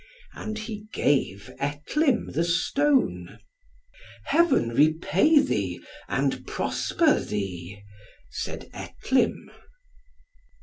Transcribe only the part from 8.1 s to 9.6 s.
said Etlym.